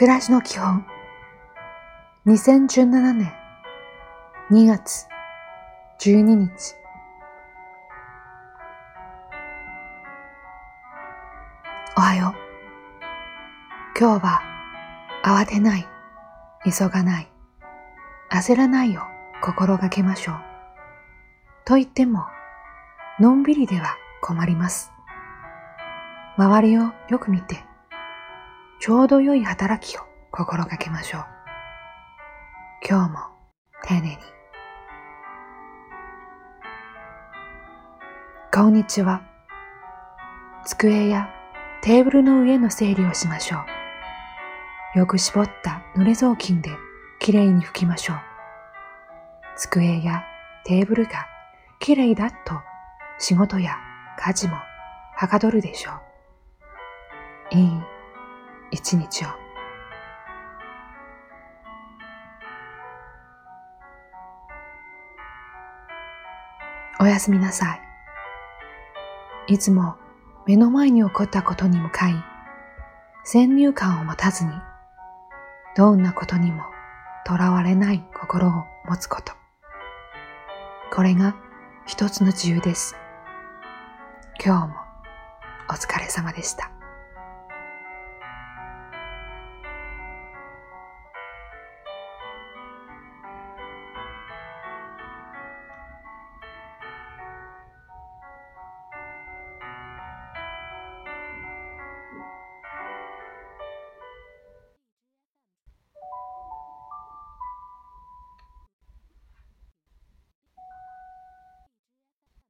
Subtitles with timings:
[0.00, 0.86] 暮らしの基本
[2.26, 3.34] 2017年
[4.50, 5.06] 2月
[6.00, 6.74] 12日
[11.98, 14.00] おはよう。
[14.00, 14.40] 今日は
[15.22, 15.86] 慌てない、
[16.64, 17.28] 急がない、
[18.32, 19.02] 焦らないを
[19.42, 20.36] 心がけましょう。
[21.66, 22.24] と言っても、
[23.18, 24.92] のんびりでは困ります。
[26.38, 27.66] 周りをよく見て、
[28.80, 30.00] ちょうど良い働きを
[30.32, 31.24] 心がけましょう。
[32.88, 33.18] 今日も
[33.84, 34.16] 丁寧に。
[38.50, 39.20] こんにちは。
[40.64, 41.28] 机や
[41.82, 43.58] テーブルの上の整理をしましょ
[44.96, 44.98] う。
[44.98, 46.70] よく絞った濡れ雑巾で
[47.18, 48.16] きれいに拭きましょう。
[49.56, 50.22] 机や
[50.64, 51.26] テーブルが
[51.80, 52.54] きれいだと
[53.18, 53.76] 仕事や
[54.18, 54.56] 家事も
[55.16, 55.90] はかどるでしょ
[57.52, 57.56] う。
[57.58, 57.70] いい
[58.70, 59.28] 一日を。
[67.00, 67.74] おやすみなさ
[69.48, 69.54] い。
[69.54, 69.96] いつも
[70.46, 72.14] 目の前に起こったことに向かい、
[73.24, 74.50] 先入観を持たずに、
[75.76, 76.62] どんなことにも
[77.24, 78.52] とらわれない心を
[78.86, 79.32] 持つこと。
[80.92, 81.36] これが
[81.86, 82.96] 一つの自由です。
[84.44, 84.74] 今日も
[85.68, 86.79] お疲れ様でした。